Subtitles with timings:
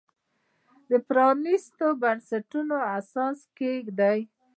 [0.89, 3.99] د پرانیستو بنسټونو اساس کېښود.